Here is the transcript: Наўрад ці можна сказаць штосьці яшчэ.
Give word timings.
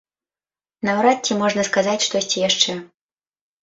Наўрад 0.89 1.17
ці 1.25 1.39
можна 1.43 1.69
сказаць 1.71 1.97
штосьці 2.09 2.47
яшчэ. 2.49 2.71